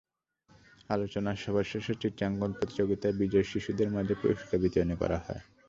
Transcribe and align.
আলোচনা 0.89 1.31
সভা 1.35 1.63
শেষে 1.63 1.93
চিত্রাঙ্কন 2.01 2.51
প্রতিযোগিতায় 2.53 3.15
বিজয়ী 3.17 3.45
শিশুদের 3.51 3.89
মধ্যে 3.91 4.15
পুরস্কার 4.21 4.57
বিতরণ 4.59 4.91
করা 4.95 5.17
হয়। 5.17 5.41